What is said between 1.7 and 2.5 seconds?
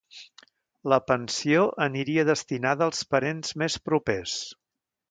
aniria